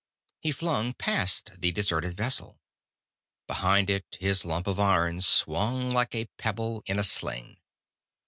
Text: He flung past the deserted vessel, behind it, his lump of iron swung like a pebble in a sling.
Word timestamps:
He 0.39 0.51
flung 0.51 0.95
past 0.95 1.51
the 1.61 1.71
deserted 1.71 2.17
vessel, 2.17 2.59
behind 3.45 3.87
it, 3.87 4.17
his 4.19 4.43
lump 4.43 4.65
of 4.65 4.79
iron 4.79 5.21
swung 5.21 5.91
like 5.91 6.15
a 6.15 6.25
pebble 6.39 6.81
in 6.87 6.97
a 6.97 7.03
sling. 7.03 7.57